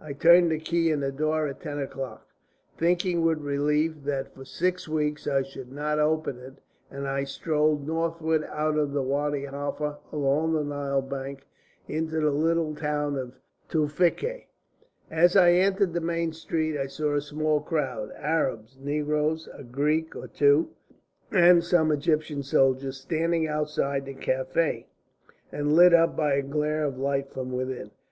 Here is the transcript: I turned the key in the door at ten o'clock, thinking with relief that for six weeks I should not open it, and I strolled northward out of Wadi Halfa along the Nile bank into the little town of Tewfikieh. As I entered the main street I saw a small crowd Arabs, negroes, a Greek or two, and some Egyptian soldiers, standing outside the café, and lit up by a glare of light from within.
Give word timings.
I 0.00 0.12
turned 0.12 0.52
the 0.52 0.60
key 0.60 0.92
in 0.92 1.00
the 1.00 1.10
door 1.10 1.48
at 1.48 1.60
ten 1.60 1.80
o'clock, 1.80 2.28
thinking 2.78 3.22
with 3.22 3.38
relief 3.38 4.04
that 4.04 4.32
for 4.32 4.44
six 4.44 4.86
weeks 4.88 5.26
I 5.26 5.42
should 5.42 5.72
not 5.72 5.98
open 5.98 6.38
it, 6.38 6.60
and 6.88 7.08
I 7.08 7.24
strolled 7.24 7.84
northward 7.84 8.44
out 8.44 8.78
of 8.78 8.92
Wadi 8.92 9.44
Halfa 9.44 9.98
along 10.12 10.52
the 10.52 10.62
Nile 10.62 11.02
bank 11.02 11.48
into 11.88 12.20
the 12.20 12.30
little 12.30 12.76
town 12.76 13.16
of 13.16 13.34
Tewfikieh. 13.68 14.44
As 15.10 15.34
I 15.34 15.50
entered 15.50 15.94
the 15.94 16.00
main 16.00 16.32
street 16.32 16.78
I 16.78 16.86
saw 16.86 17.16
a 17.16 17.20
small 17.20 17.58
crowd 17.60 18.12
Arabs, 18.18 18.76
negroes, 18.80 19.48
a 19.52 19.64
Greek 19.64 20.14
or 20.14 20.28
two, 20.28 20.70
and 21.32 21.64
some 21.64 21.90
Egyptian 21.90 22.44
soldiers, 22.44 23.00
standing 23.00 23.48
outside 23.48 24.04
the 24.04 24.14
café, 24.14 24.84
and 25.50 25.72
lit 25.74 25.92
up 25.92 26.16
by 26.16 26.34
a 26.34 26.42
glare 26.42 26.84
of 26.84 26.98
light 27.00 27.32
from 27.32 27.50
within. 27.50 27.90